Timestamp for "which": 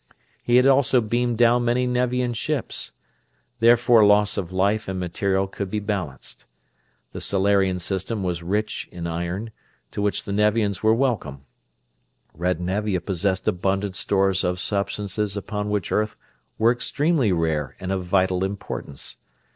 10.01-10.23, 15.35-15.43